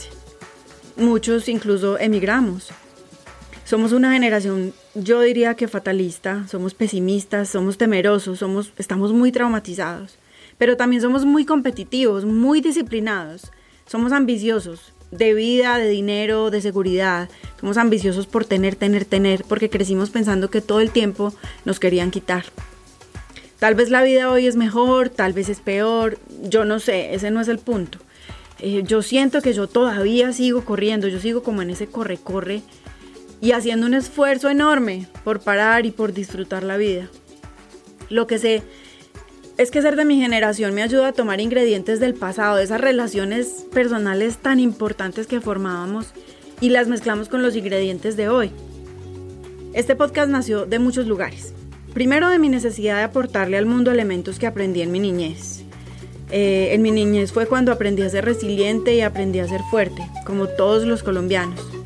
Muchos 0.98 1.48
incluso 1.48 2.00
emigramos. 2.00 2.70
Somos 3.66 3.92
una 3.92 4.14
generación, 4.14 4.74
yo 4.96 5.22
diría 5.22 5.54
que 5.54 5.68
fatalista, 5.68 6.48
somos 6.48 6.74
pesimistas, 6.74 7.50
somos 7.50 7.78
temerosos, 7.78 8.40
somos, 8.40 8.74
estamos 8.78 9.14
muy 9.14 9.32
traumatizados, 9.32 10.18
pero 10.58 10.76
también 10.76 11.04
somos 11.04 11.24
muy 11.24 11.46
competitivos, 11.46 12.26
muy 12.26 12.62
disciplinados 12.62 13.52
Somos 13.86 14.12
ambiciosos 14.12 14.94
de 15.12 15.34
vida, 15.34 15.78
de 15.78 15.90
dinero, 15.90 16.50
de 16.50 16.62
seguridad. 16.62 17.30
Somos 17.60 17.78
ambiciosos 17.78 18.28
por 18.28 18.46
tener, 18.46 18.76
tener, 18.76 19.06
tener, 19.06 19.44
porque 19.44 19.70
crecimos 19.70 20.10
pensando 20.10 20.50
que 20.50 20.62
todo 20.62 20.80
el 20.80 20.92
tiempo 20.92 21.34
nos 21.66 21.80
querían 21.80 22.12
quitar. 22.12 22.46
Tal 23.60 23.76
vez 23.76 23.90
la 23.90 24.02
vida 24.02 24.32
hoy 24.32 24.48
es 24.48 24.56
mejor, 24.56 25.10
tal 25.10 25.34
vez 25.34 25.48
es 25.50 25.60
peor, 25.60 26.18
yo 26.42 26.66
no 26.66 26.80
sé, 26.80 27.14
ese 27.14 27.30
no 27.30 27.42
es 27.42 27.48
el 27.48 27.60
punto. 27.60 28.00
Eh, 28.60 28.84
yo 28.86 29.02
siento 29.02 29.42
que 29.42 29.54
yo 29.54 29.68
todavía 29.68 30.34
sigo 30.34 30.66
corriendo, 30.66 31.08
yo 31.08 31.20
sigo 31.20 31.44
como 31.44 31.62
en 31.62 31.70
ese 31.70 31.88
corre-corre 31.88 32.64
y 33.42 33.52
haciendo 33.52 33.86
un 33.86 33.94
esfuerzo 33.94 34.50
enorme 34.50 35.08
por 35.24 35.42
parar 35.42 35.86
y 35.86 35.92
por 35.92 36.14
disfrutar 36.14 36.64
la 36.64 36.78
vida. 36.78 37.08
Lo 38.10 38.28
que 38.28 38.40
sé 38.40 38.64
es 39.58 39.72
que 39.72 39.82
ser 39.82 39.96
de 39.96 40.06
mi 40.06 40.20
generación 40.20 40.74
me 40.74 40.84
ayuda 40.84 41.10
a 41.10 41.14
tomar 41.14 41.42
ingredientes 41.42 42.00
del 42.00 42.14
pasado, 42.14 42.58
esas 42.60 42.82
relaciones 42.82 43.66
personales 43.72 44.38
tan 44.38 44.60
importantes 44.60 45.28
que 45.28 45.42
formábamos 45.42 46.08
y 46.60 46.70
las 46.70 46.88
mezclamos 46.88 47.30
con 47.30 47.42
los 47.42 47.56
ingredientes 47.56 48.18
de 48.18 48.30
hoy. 48.30 48.52
Este 49.74 49.96
podcast 49.96 50.30
nació 50.30 50.66
de 50.66 50.80
muchos 50.80 51.08
lugares. 51.08 51.54
Primero 51.94 52.30
de 52.30 52.40
mi 52.40 52.50
necesidad 52.50 52.98
de 52.98 53.04
aportarle 53.04 53.58
al 53.58 53.66
mundo 53.66 53.92
elementos 53.92 54.40
que 54.40 54.48
aprendí 54.48 54.82
en 54.82 54.92
mi 54.92 55.00
niñez. 55.00 55.64
Eh, 56.30 56.70
en 56.74 56.82
mi 56.82 56.92
niñez 56.92 57.32
fue 57.32 57.46
cuando 57.46 57.72
aprendí 57.72 58.04
a 58.04 58.10
ser 58.10 58.26
resiliente 58.26 58.96
y 58.96 59.02
aprendí 59.02 59.40
a 59.40 59.48
ser 59.48 59.62
fuerte, 59.70 60.02
como 60.26 60.48
todos 60.48 60.86
los 60.86 61.04
colombianos 61.04 61.81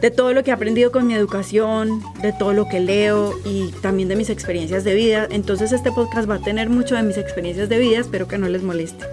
de 0.00 0.10
todo 0.10 0.32
lo 0.32 0.42
que 0.42 0.50
he 0.50 0.54
aprendido 0.54 0.92
con 0.92 1.06
mi 1.06 1.14
educación, 1.14 2.02
de 2.22 2.32
todo 2.32 2.52
lo 2.52 2.66
que 2.68 2.80
leo 2.80 3.34
y 3.44 3.70
también 3.82 4.08
de 4.08 4.16
mis 4.16 4.30
experiencias 4.30 4.84
de 4.84 4.94
vida. 4.94 5.26
Entonces 5.30 5.72
este 5.72 5.92
podcast 5.92 6.28
va 6.28 6.36
a 6.36 6.40
tener 6.40 6.70
mucho 6.70 6.94
de 6.94 7.02
mis 7.02 7.18
experiencias 7.18 7.68
de 7.68 7.78
vida, 7.78 7.98
espero 7.98 8.26
que 8.26 8.38
no 8.38 8.48
les 8.48 8.62
moleste. 8.62 9.04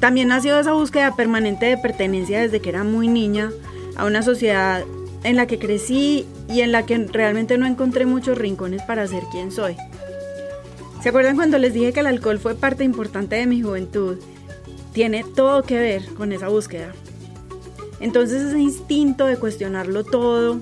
También 0.00 0.30
ha 0.30 0.40
sido 0.40 0.60
esa 0.60 0.72
búsqueda 0.72 1.16
permanente 1.16 1.66
de 1.66 1.78
pertenencia 1.78 2.40
desde 2.40 2.60
que 2.60 2.68
era 2.68 2.84
muy 2.84 3.08
niña 3.08 3.50
a 3.96 4.04
una 4.04 4.22
sociedad 4.22 4.84
en 5.24 5.36
la 5.36 5.46
que 5.46 5.58
crecí 5.58 6.26
y 6.48 6.60
en 6.60 6.70
la 6.70 6.86
que 6.86 6.98
realmente 6.98 7.58
no 7.58 7.66
encontré 7.66 8.06
muchos 8.06 8.38
rincones 8.38 8.82
para 8.82 9.06
ser 9.08 9.24
quien 9.32 9.50
soy. 9.50 9.76
¿Se 11.02 11.08
acuerdan 11.08 11.36
cuando 11.36 11.58
les 11.58 11.72
dije 11.72 11.92
que 11.92 12.00
el 12.00 12.06
alcohol 12.06 12.38
fue 12.38 12.54
parte 12.54 12.84
importante 12.84 13.36
de 13.36 13.46
mi 13.46 13.62
juventud? 13.62 14.18
Tiene 14.92 15.24
todo 15.24 15.62
que 15.62 15.78
ver 15.78 16.04
con 16.14 16.32
esa 16.32 16.48
búsqueda. 16.48 16.92
Entonces 18.00 18.42
ese 18.42 18.58
instinto 18.58 19.26
de 19.26 19.36
cuestionarlo 19.36 20.04
todo, 20.04 20.60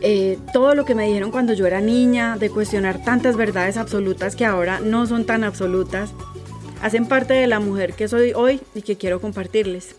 eh, 0.00 0.38
todo 0.52 0.74
lo 0.74 0.84
que 0.84 0.94
me 0.94 1.06
dijeron 1.06 1.30
cuando 1.30 1.52
yo 1.52 1.66
era 1.66 1.80
niña, 1.80 2.36
de 2.36 2.50
cuestionar 2.50 3.02
tantas 3.04 3.36
verdades 3.36 3.76
absolutas 3.76 4.36
que 4.36 4.44
ahora 4.44 4.80
no 4.80 5.06
son 5.06 5.24
tan 5.24 5.44
absolutas, 5.44 6.10
hacen 6.82 7.06
parte 7.06 7.34
de 7.34 7.46
la 7.46 7.60
mujer 7.60 7.94
que 7.94 8.08
soy 8.08 8.32
hoy 8.34 8.60
y 8.74 8.82
que 8.82 8.96
quiero 8.96 9.20
compartirles. 9.20 9.96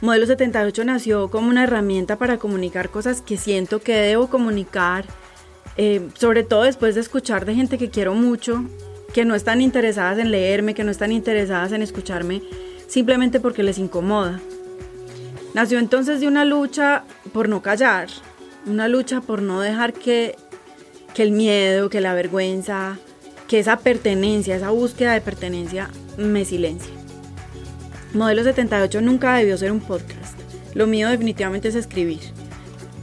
Modelo 0.00 0.26
78 0.26 0.84
nació 0.84 1.30
como 1.30 1.48
una 1.48 1.62
herramienta 1.62 2.16
para 2.16 2.38
comunicar 2.38 2.90
cosas 2.90 3.20
que 3.20 3.36
siento 3.36 3.80
que 3.80 3.94
debo 3.94 4.28
comunicar, 4.28 5.04
eh, 5.76 6.08
sobre 6.14 6.42
todo 6.42 6.64
después 6.64 6.96
de 6.96 7.02
escuchar 7.02 7.44
de 7.44 7.54
gente 7.54 7.78
que 7.78 7.90
quiero 7.90 8.14
mucho, 8.14 8.64
que 9.14 9.24
no 9.24 9.36
están 9.36 9.60
interesadas 9.60 10.18
en 10.18 10.32
leerme, 10.32 10.74
que 10.74 10.82
no 10.82 10.90
están 10.90 11.12
interesadas 11.12 11.70
en 11.70 11.82
escucharme 11.82 12.42
simplemente 12.88 13.38
porque 13.38 13.62
les 13.62 13.78
incomoda. 13.78 14.40
Nació 15.54 15.78
entonces 15.78 16.20
de 16.20 16.28
una 16.28 16.44
lucha 16.44 17.04
por 17.32 17.48
no 17.48 17.60
callar, 17.62 18.08
una 18.66 18.88
lucha 18.88 19.20
por 19.20 19.42
no 19.42 19.60
dejar 19.60 19.92
que, 19.92 20.36
que 21.14 21.22
el 21.22 21.32
miedo, 21.32 21.90
que 21.90 22.00
la 22.00 22.14
vergüenza, 22.14 22.98
que 23.48 23.58
esa 23.58 23.76
pertenencia, 23.76 24.56
esa 24.56 24.70
búsqueda 24.70 25.12
de 25.12 25.20
pertenencia 25.20 25.90
me 26.16 26.46
silencie. 26.46 26.92
Modelo 28.14 28.44
78 28.44 29.00
nunca 29.02 29.36
debió 29.36 29.58
ser 29.58 29.72
un 29.72 29.80
podcast. 29.80 30.38
Lo 30.74 30.86
mío 30.86 31.10
definitivamente 31.10 31.68
es 31.68 31.74
escribir. 31.74 32.20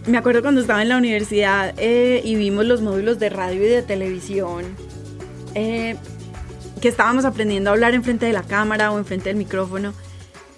Me 0.08 0.18
acuerdo 0.18 0.42
cuando 0.42 0.62
estaba 0.62 0.82
en 0.82 0.90
la 0.90 0.98
universidad 0.98 1.76
eh, 1.78 2.22
y 2.24 2.34
vimos 2.36 2.66
los 2.66 2.82
módulos 2.82 3.20
de 3.20 3.30
radio 3.30 3.64
y 3.64 3.68
de 3.70 3.84
televisión, 3.84 4.66
eh, 5.54 5.98
que 6.82 6.88
estábamos 6.88 7.26
aprendiendo 7.26 7.70
a 7.70 7.74
hablar 7.74 7.94
enfrente 7.94 8.26
de 8.26 8.34
la 8.34 8.42
cámara 8.42 8.92
o 8.92 8.98
enfrente 8.98 9.30
del 9.30 9.38
micrófono 9.38 9.94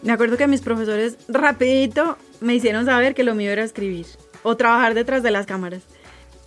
me 0.04 0.12
acuerdo 0.12 0.38
que 0.38 0.48
mis 0.48 0.62
profesores 0.62 1.18
rapidito 1.28 2.18
me 2.40 2.56
hicieron 2.56 2.86
saber 2.86 3.14
que 3.14 3.24
lo 3.24 3.36
mío 3.36 3.52
era 3.52 3.64
escribir 3.64 4.06
o 4.44 4.58
trabajar 4.58 4.94
detrás 4.94 5.24
de 5.24 5.32
las 5.32 5.46
cámaras. 5.46 5.84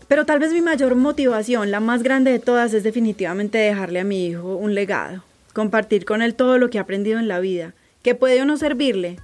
Pero 0.08 0.26
tal 0.26 0.38
vez 0.38 0.52
mi 0.52 0.61
mayor 0.61 0.96
motivación, 0.96 1.70
la 1.70 1.80
más 1.80 2.02
grande 2.02 2.30
de 2.30 2.38
todas, 2.38 2.75
es 2.75 2.82
definitivamente 2.82 3.58
dejarle 3.58 4.00
a 4.00 4.04
mi 4.04 4.26
hijo 4.26 4.56
un 4.56 4.75
legado, 4.75 5.25
compartir 5.52 6.04
con 6.04 6.20
él 6.20 6.34
todo 6.34 6.58
lo 6.58 6.68
que 6.68 6.78
ha 6.78 6.82
aprendido 6.82 7.18
en 7.18 7.28
la 7.28 7.40
vida, 7.40 7.75
que 8.02 8.14
puede 8.14 8.42
o 8.42 8.44
no 8.44 8.56
servirle. 8.56 9.18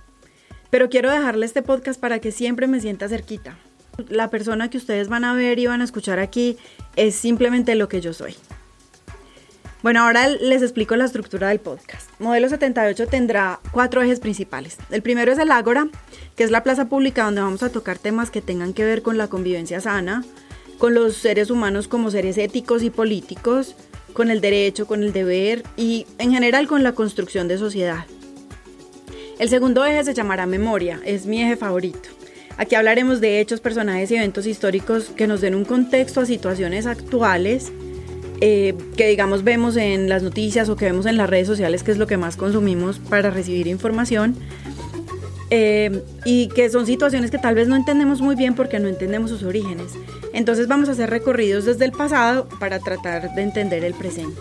Pero 0.71 0.89
quiero 0.89 1.11
dejarle 1.11 1.45
este 1.45 1.63
podcast 1.63 2.01
para 2.01 2.21
que 2.21 2.33
siempre 2.33 2.67
me 2.67 2.81
sienta 2.81 3.09
cerquita. 3.09 3.59
La 4.09 4.31
persona 4.31 4.71
que 4.71 4.79
ustedes 4.79 5.09
van 5.09 5.25
a 5.25 5.35
ver 5.35 5.59
y 5.59 5.67
van 5.67 5.81
a 5.81 5.85
escuchar 5.85 6.19
aquí 6.19 6.57
es 6.97 7.15
simplemente 7.15 7.75
lo 7.75 7.89
que 7.89 8.01
yo 8.01 8.15
soy. 8.15 8.37
Bueno, 9.83 10.03
ahora 10.03 10.29
les 10.29 10.61
explico 10.61 10.95
la 10.95 11.07
estructura 11.07 11.49
del 11.49 11.59
podcast. 11.59 12.11
Modelo 12.19 12.51
78 12.51 13.07
tendrá 13.07 13.61
cuatro 13.73 14.03
ejes 14.03 14.21
principales. 14.21 14.77
El 14.91 15.01
primero 15.01 15.33
es 15.33 15.39
el 15.39 15.51
Ágora, 15.51 15.89
que 16.37 16.45
es 16.45 16.51
la 16.51 16.63
plaza 16.63 16.91
pública 16.91 17.25
donde 17.25 17.41
vamos 17.41 17.63
a 17.63 17.71
tocar 17.71 17.97
temas 17.97 18.31
que 18.31 18.43
tengan 18.43 18.75
que 18.75 18.85
ver 18.85 19.01
con 19.01 19.17
la 19.17 19.29
convivencia 19.29 19.81
sana, 19.81 20.23
con 20.77 20.93
los 20.93 21.17
seres 21.17 21.51
humanos 21.51 21.89
como 21.89 22.11
seres 22.11 22.37
éticos 22.37 22.83
y 22.83 22.91
políticos, 22.91 23.75
con 24.13 24.31
el 24.31 24.43
derecho, 24.43 24.87
con 24.87 25.03
el 25.03 25.15
deber 25.15 25.63
y 25.79 26.07
en 26.19 26.33
general 26.33 26.67
con 26.67 26.83
la 26.83 26.93
construcción 26.93 27.49
de 27.49 27.57
sociedad. 27.57 28.05
El 29.39 29.49
segundo 29.49 29.87
eje 29.87 30.05
se 30.05 30.13
llamará 30.13 30.45
memoria, 30.45 31.01
es 31.07 31.25
mi 31.25 31.43
eje 31.43 31.57
favorito. 31.57 32.11
Aquí 32.59 32.75
hablaremos 32.75 33.23
de 33.23 33.41
hechos, 33.41 33.61
personajes 33.61 34.11
y 34.11 34.17
eventos 34.17 34.45
históricos 34.45 35.05
que 35.17 35.27
nos 35.27 35.41
den 35.41 35.55
un 35.55 35.65
contexto 35.65 36.21
a 36.21 36.27
situaciones 36.27 36.85
actuales 36.85 37.73
eh, 38.41 38.75
que 38.97 39.09
digamos 39.09 39.45
vemos 39.45 39.77
en 39.77 40.09
las 40.09 40.23
noticias 40.23 40.69
o 40.69 40.77
que 40.77 40.87
vemos 40.87 41.07
en 41.07 41.17
las 41.17 41.29
redes 41.29 41.47
sociales, 41.47 41.83
que 41.83 41.93
es 41.93 41.99
lo 41.99 42.07
que 42.07 42.17
más 42.17 42.37
consumimos 42.37 42.99
para 42.99 43.31
recibir 43.31 43.67
información. 43.67 44.37
Eh, 45.53 46.05
y 46.25 46.47
que 46.47 46.71
son 46.71 46.87
situaciones 46.87 47.33
que 47.33 47.39
tal 47.39 47.57
vez 47.57 47.67
no 47.67 47.75
entendemos 47.75 48.21
muy 48.21 48.37
bien 48.37 48.55
porque 48.55 48.79
no 48.79 48.89
entendemos 48.89 49.31
sus 49.31 49.43
orígenes. 49.43 49.93
Entonces 50.33 50.69
vamos 50.69 50.89
a 50.89 50.93
hacer 50.93 51.11
recorridos 51.11 51.65
desde 51.65 51.85
el 51.85 51.91
pasado 51.91 52.49
para 52.61 52.79
tratar 52.79 53.35
de 53.35 53.43
entender 53.43 53.85
el 53.85 53.95
presente. 53.95 54.41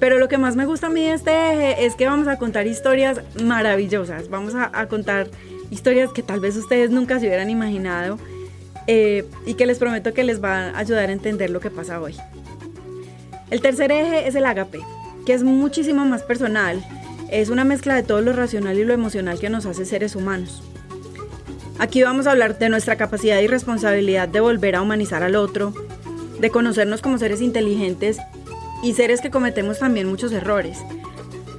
Pero 0.00 0.18
lo 0.18 0.28
que 0.28 0.38
más 0.38 0.56
me 0.56 0.64
gusta 0.64 0.86
a 0.86 0.90
mí 0.90 1.04
de 1.04 1.12
este 1.12 1.30
eje 1.30 1.84
es 1.84 1.94
que 1.94 2.06
vamos 2.06 2.28
a 2.28 2.38
contar 2.38 2.66
historias 2.66 3.20
maravillosas, 3.40 4.30
vamos 4.30 4.54
a, 4.56 4.86
contar 4.88 5.28
historias 5.70 6.12
que 6.12 6.22
tal 6.22 6.40
vez 6.40 6.56
ustedes 6.56 6.90
nunca 6.90 7.20
se 7.20 7.26
hubieran 7.26 7.50
imaginado 7.50 8.18
eh, 8.86 9.24
y 9.46 9.54
que 9.54 9.66
les 9.66 9.78
prometo 9.78 10.12
que 10.12 10.24
les 10.24 10.42
va 10.42 10.70
a 10.70 10.78
ayudar 10.78 11.10
a 11.10 11.12
entender 11.12 11.50
lo 11.50 11.60
que 11.60 11.70
pasa 11.70 12.00
hoy. 12.00 12.16
El 13.52 13.60
tercer 13.60 13.92
eje 13.92 14.26
es 14.26 14.34
el 14.34 14.46
agape, 14.46 14.80
que 15.26 15.34
es 15.34 15.42
muchísimo 15.42 16.06
más 16.06 16.22
personal. 16.22 16.82
Es 17.30 17.50
una 17.50 17.64
mezcla 17.64 17.94
de 17.94 18.02
todo 18.02 18.22
lo 18.22 18.32
racional 18.32 18.78
y 18.78 18.84
lo 18.84 18.94
emocional 18.94 19.38
que 19.38 19.50
nos 19.50 19.66
hace 19.66 19.84
seres 19.84 20.16
humanos. 20.16 20.62
Aquí 21.78 22.02
vamos 22.02 22.26
a 22.26 22.30
hablar 22.30 22.58
de 22.58 22.70
nuestra 22.70 22.96
capacidad 22.96 23.38
y 23.40 23.48
responsabilidad 23.48 24.26
de 24.26 24.40
volver 24.40 24.74
a 24.74 24.80
humanizar 24.80 25.22
al 25.22 25.36
otro, 25.36 25.74
de 26.40 26.48
conocernos 26.48 27.02
como 27.02 27.18
seres 27.18 27.42
inteligentes 27.42 28.16
y 28.82 28.94
seres 28.94 29.20
que 29.20 29.30
cometemos 29.30 29.80
también 29.80 30.08
muchos 30.08 30.32
errores, 30.32 30.78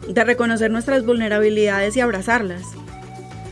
de 0.07 0.23
reconocer 0.23 0.71
nuestras 0.71 1.05
vulnerabilidades 1.05 1.95
y 1.95 2.01
abrazarlas. 2.01 2.63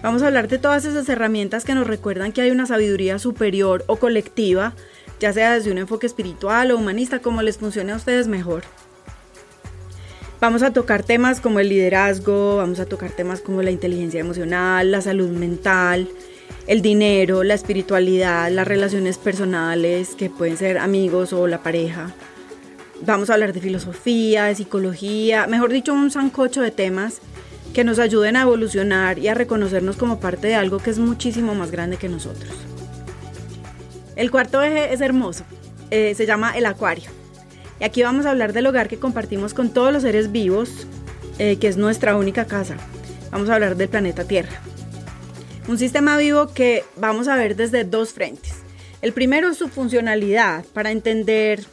Vamos 0.02 0.24
a 0.24 0.28
hablar 0.28 0.48
de 0.48 0.58
todas 0.58 0.86
esas 0.86 1.08
herramientas 1.10 1.64
que 1.64 1.76
nos 1.76 1.86
recuerdan 1.86 2.32
que 2.32 2.42
hay 2.42 2.50
una 2.50 2.66
sabiduría 2.66 3.20
superior 3.20 3.84
o 3.86 3.98
colectiva 3.98 4.74
ya 5.22 5.32
sea 5.32 5.54
desde 5.54 5.72
un 5.72 5.78
enfoque 5.78 6.08
espiritual 6.08 6.72
o 6.72 6.78
humanista, 6.78 7.20
como 7.20 7.44
les 7.44 7.60
funcione 7.60 7.92
a 7.92 7.96
ustedes 7.96 8.28
mejor. 8.28 8.64
Vamos 10.42 10.64
a 10.64 10.74
tocar 10.74 11.04
temas 11.04 11.40
como 11.40 11.60
el 11.60 11.70
liderazgo, 11.70 12.58
vamos 12.58 12.80
a 12.80 12.88
tocar 12.88 13.12
temas 13.12 13.42
como 13.42 13.62
la 13.62 13.70
inteligencia 13.70 14.20
emocional, 14.20 14.92
la 14.92 15.00
salud 15.00 15.30
mental, 15.30 16.10
el 16.66 16.82
dinero, 16.82 17.44
la 17.44 17.54
espiritualidad, 17.54 18.52
las 18.52 18.68
relaciones 18.68 19.20
personales, 19.20 20.16
que 20.16 20.32
pueden 20.32 20.58
ser 20.58 20.80
amigos 20.80 21.32
o 21.34 21.46
la 21.46 21.62
pareja. 21.62 22.12
Vamos 23.06 23.30
a 23.30 23.36
hablar 23.36 23.54
de 23.54 23.62
filosofía, 23.62 24.46
de 24.46 24.56
psicología, 24.56 25.46
mejor 25.46 25.72
dicho, 25.72 25.94
un 25.94 26.10
sancocho 26.10 26.62
de 26.62 26.72
temas 26.72 27.20
que 27.76 27.84
nos 27.84 28.00
ayuden 28.00 28.36
a 28.36 28.42
evolucionar 28.42 29.20
y 29.20 29.28
a 29.28 29.36
reconocernos 29.36 29.98
como 29.98 30.20
parte 30.20 30.48
de 30.48 30.56
algo 30.56 30.80
que 30.80 30.90
es 30.90 30.98
muchísimo 30.98 31.54
más 31.54 31.70
grande 31.70 31.98
que 31.98 32.10
nosotros. 32.10 32.71
El 34.16 34.30
cuarto 34.32 34.62
eje 34.62 34.94
es 34.94 35.02
hermoso, 35.02 35.44
eh, 35.90 36.14
se 36.16 36.26
llama 36.26 36.52
el 36.58 36.66
acuario. 36.66 37.10
Y 37.80 37.84
aquí 37.84 38.04
vamos 38.04 38.26
a 38.26 38.32
hablar 38.32 38.54
del 38.54 38.68
hogar 38.68 38.88
que 38.88 39.00
compartimos 39.00 39.54
con 39.54 39.74
todos 39.74 39.92
los 39.92 40.04
seres 40.04 40.32
vivos, 40.32 40.88
eh, 41.40 41.58
que 41.58 41.68
es 41.68 41.78
nuestra 41.78 42.16
única 42.16 42.46
casa. 42.46 42.76
Vamos 43.32 43.50
a 43.50 43.56
hablar 43.56 43.76
del 43.76 43.90
planeta 43.90 44.26
Tierra. 44.26 44.62
Un 45.68 45.78
sistema 45.78 46.18
vivo 46.18 46.54
que 46.54 46.84
vamos 46.98 47.28
a 47.28 47.36
ver 47.36 47.56
desde 47.56 47.84
dos 47.84 48.14
frentes. 48.14 48.56
El 49.02 49.14
primero 49.14 49.50
es 49.50 49.58
su 49.58 49.68
funcionalidad, 49.70 50.66
para 50.74 50.92
entender 50.92 51.66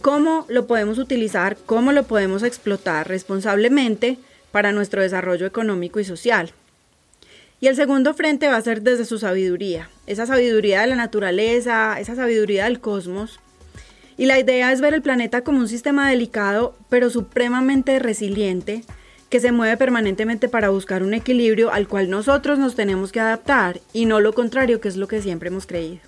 cómo 0.00 0.46
lo 0.48 0.66
podemos 0.66 0.98
utilizar, 0.98 1.56
cómo 1.66 1.92
lo 1.92 2.04
podemos 2.04 2.42
explotar 2.42 3.08
responsablemente 3.08 4.18
para 4.50 4.72
nuestro 4.72 5.02
desarrollo 5.02 5.46
económico 5.46 6.00
y 6.00 6.04
social. 6.04 6.52
Y 7.58 7.68
el 7.68 7.76
segundo 7.76 8.12
frente 8.12 8.48
va 8.48 8.56
a 8.56 8.62
ser 8.62 8.82
desde 8.82 9.06
su 9.06 9.18
sabiduría, 9.18 9.88
esa 10.06 10.26
sabiduría 10.26 10.82
de 10.82 10.88
la 10.88 10.96
naturaleza, 10.96 11.98
esa 11.98 12.14
sabiduría 12.14 12.64
del 12.64 12.80
cosmos. 12.80 13.40
Y 14.18 14.26
la 14.26 14.38
idea 14.38 14.72
es 14.72 14.82
ver 14.82 14.92
el 14.92 15.02
planeta 15.02 15.42
como 15.42 15.60
un 15.60 15.68
sistema 15.68 16.10
delicado, 16.10 16.76
pero 16.90 17.08
supremamente 17.08 17.98
resiliente, 17.98 18.84
que 19.30 19.40
se 19.40 19.52
mueve 19.52 19.76
permanentemente 19.78 20.48
para 20.48 20.68
buscar 20.68 21.02
un 21.02 21.14
equilibrio 21.14 21.72
al 21.72 21.88
cual 21.88 22.10
nosotros 22.10 22.58
nos 22.58 22.74
tenemos 22.74 23.10
que 23.10 23.20
adaptar 23.20 23.80
y 23.92 24.04
no 24.04 24.20
lo 24.20 24.34
contrario, 24.34 24.80
que 24.80 24.88
es 24.88 24.96
lo 24.96 25.08
que 25.08 25.22
siempre 25.22 25.48
hemos 25.48 25.66
creído. 25.66 26.00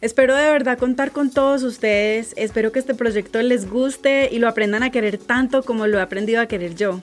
Espero 0.00 0.34
de 0.36 0.50
verdad 0.50 0.78
contar 0.78 1.10
con 1.10 1.30
todos 1.30 1.64
ustedes, 1.64 2.32
espero 2.36 2.72
que 2.72 2.78
este 2.78 2.94
proyecto 2.94 3.42
les 3.42 3.68
guste 3.68 4.28
y 4.30 4.38
lo 4.38 4.48
aprendan 4.48 4.84
a 4.84 4.90
querer 4.90 5.18
tanto 5.18 5.62
como 5.62 5.86
lo 5.86 5.98
he 5.98 6.00
aprendido 6.00 6.40
a 6.40 6.46
querer 6.46 6.74
yo. 6.74 7.02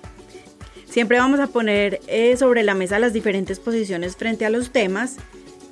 Siempre 0.95 1.17
vamos 1.17 1.41
a 1.41 1.47
poner 1.47 1.99
eh, 2.07 2.37
sobre 2.37 2.63
la 2.63 2.73
mesa 2.73 2.99
las 2.99 3.11
diferentes 3.11 3.59
posiciones 3.59 4.15
frente 4.15 4.45
a 4.45 4.49
los 4.49 4.69
temas. 4.69 5.17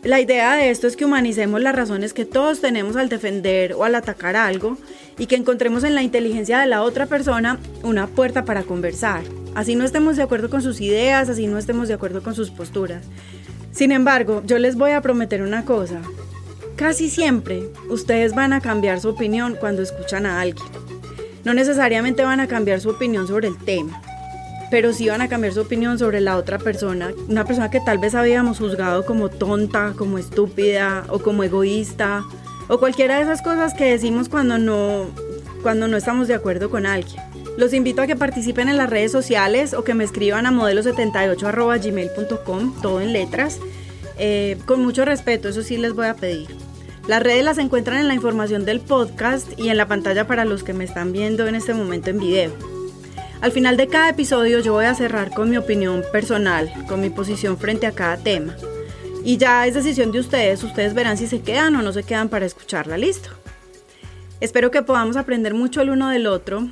La 0.03 0.20
idea 0.20 0.56
de 0.56 0.70
esto 0.70 0.86
es 0.86 0.98
que 0.98 1.06
humanicemos 1.06 1.62
las 1.62 1.74
razones 1.74 2.12
que 2.12 2.25
todos 2.25 2.60
tenemos 2.60 2.98
al 2.98 3.08
defender 3.08 3.72
o 3.72 3.86
al 3.86 3.96
atacar 3.96 4.36
algo 4.36 4.77
y 5.18 5.27
que 5.27 5.38
encontremos 5.38 5.86
en 5.86 5.96
la 5.96 6.03
inteligencia 6.03 6.60
de 6.60 6.65
la 6.65 6.84
otra 6.84 7.06
persona 7.06 7.58
una 7.84 8.08
puerta 8.08 8.44
para 8.44 8.63
conversar. 8.63 9.24
Así 9.56 9.77
no 9.77 9.86
estemos 9.86 10.18
de 10.18 10.24
acuerdo 10.24 10.50
con 10.50 10.62
sus 10.62 10.82
ideas, 10.82 11.30
así 11.30 11.48
no 11.48 11.58
estemos 11.58 11.88
de 11.88 11.94
acuerdo 11.94 12.22
con 12.22 12.36
sus 12.36 12.51
posturas. 12.51 13.06
Sin 13.72 13.94
embargo, 13.94 14.44
yo 14.46 14.60
les 14.60 14.75
voy 14.75 14.92
a 14.92 15.00
prometer 15.00 15.42
una 15.42 15.63
cosa. 15.63 16.01
Casi 16.75 17.10
siempre 17.10 17.63
ustedes 17.89 18.36
van 18.36 18.51
a 18.51 18.60
cambiar 18.60 19.00
su 19.00 19.08
opinión 19.08 19.56
cuando 19.58 19.84
escuchan 19.84 20.25
a 20.25 20.42
alguien. 20.42 20.68
No 21.46 21.53
necesariamente 21.53 22.25
van 22.25 22.42
a 22.42 22.50
cambiar 22.50 22.82
su 22.82 22.89
opinión 22.89 23.25
sobre 23.25 23.48
el 23.48 23.58
tema 23.58 24.01
pero 24.74 24.92
sí 24.92 25.08
van 25.08 25.22
a 25.22 25.30
cambiar 25.30 25.53
su 25.53 25.62
opinión 25.62 25.98
sobre 26.00 26.20
la 26.20 26.36
otra 26.36 26.58
persona, 26.58 27.13
una 27.30 27.46
persona 27.46 27.70
que 27.70 27.80
tal 27.80 28.00
vez 28.00 28.15
habíamos 28.15 28.58
juzgado 28.58 29.06
como 29.06 29.30
tonta, 29.30 29.94
como 29.96 30.18
estúpida 30.18 31.06
o 31.10 31.20
como 31.20 31.44
egoísta 31.44 32.24
o 32.70 32.80
cualquiera 32.80 33.18
de 33.18 33.22
esas 33.22 33.44
cosas 33.44 33.75
que 33.75 33.86
decimos 33.86 34.30
cuando 34.30 34.58
no, 34.58 35.12
cuando 35.62 35.88
no 35.88 35.96
estamos 35.96 36.27
de 36.27 36.34
acuerdo 36.34 36.72
con 36.72 36.88
alguien. 36.88 37.22
Los 37.56 37.72
invito 37.72 38.01
a 38.01 38.08
que 38.08 38.15
participen 38.15 38.68
en 38.68 38.77
las 38.77 38.89
redes 38.89 39.12
sociales 39.12 39.75
o 39.75 39.84
que 39.84 39.94
me 39.94 40.06
escriban 40.06 40.48
a 40.48 40.51
modelo78.gmail.com, 40.51 42.82
todo 42.82 43.00
en 43.00 43.13
letras, 43.13 43.60
eh, 44.18 44.58
con 44.65 44.82
mucho 44.82 45.06
respeto, 45.06 45.50
eso 45.50 45.62
sí 45.62 45.77
les 45.77 45.94
voy 45.94 46.08
a 46.08 46.15
pedir. 46.15 46.48
Las 47.08 47.22
redes 47.22 47.44
las 47.44 47.60
encuentran 47.60 48.00
en 48.00 48.08
la 48.08 48.15
información 48.15 48.65
del 48.65 48.80
podcast 48.80 49.50
y 49.56 49.70
en 49.70 49.77
la 49.77 49.88
pantalla 49.88 50.25
para 50.25 50.46
los 50.46 50.63
que 50.63 50.74
me 50.74 50.84
están 50.84 51.12
viendo 51.12 51.46
en 51.46 51.53
este 51.53 51.75
momento 51.75 52.10
en 52.10 52.18
video. 52.18 52.73
Al 53.43 53.51
final 53.51 53.75
de 53.75 53.89
cada 53.89 54.07
episodio 54.07 54.62
yo 54.62 54.71
voy 54.71 54.85
a 54.85 54.95
cerrar 54.95 55.31
con 55.31 55.50
mi 55.50 55.57
opinión 55.57 56.01
personal, 56.13 56.71
con 56.88 57.01
mi 57.01 57.09
posición 57.09 57.57
frente 57.57 57.85
a 57.85 57.91
cada 57.91 58.15
tema. 58.15 58.55
Y 59.25 59.35
ya 59.35 59.67
es 59.67 59.73
decisión 59.73 60.13
de 60.13 60.21
ustedes, 60.21 60.63
ustedes 60.63 60.93
verán 60.93 61.17
si 61.17 61.27
se 61.27 61.41
quedan 61.41 61.75
o 61.75 61.81
no 61.81 61.91
se 61.91 62.03
quedan 62.03 62.29
para 62.29 62.45
escucharla, 62.45 62.97
listo. 62.97 63.31
Espero 64.39 64.71
que 64.71 64.81
podamos 64.81 65.17
aprender 65.17 65.53
mucho 65.53 65.81
el 65.81 65.89
uno 65.89 66.07
del 66.07 66.25
otro 66.25 66.69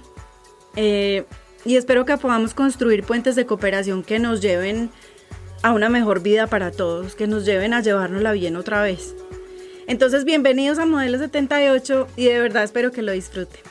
eh, 0.77 1.25
y 1.65 1.75
espero 1.75 2.05
que 2.05 2.15
podamos 2.15 2.53
construir 2.53 3.03
puentes 3.03 3.35
de 3.35 3.45
cooperación 3.45 4.01
que 4.01 4.19
nos 4.19 4.39
lleven 4.39 4.91
a 5.63 5.73
una 5.73 5.89
mejor 5.89 6.21
vida 6.21 6.47
para 6.47 6.71
todos, 6.71 7.15
que 7.15 7.27
nos 7.27 7.43
lleven 7.43 7.73
a 7.73 7.81
llevárnosla 7.81 8.31
bien 8.31 8.55
otra 8.55 8.81
vez. 8.81 9.13
Entonces, 9.87 10.23
bienvenidos 10.23 10.79
a 10.79 10.85
Modelo 10.85 11.17
78 11.17 12.07
y 12.15 12.27
de 12.27 12.39
verdad 12.39 12.63
espero 12.63 12.93
que 12.93 13.01
lo 13.01 13.11
disfruten. 13.11 13.70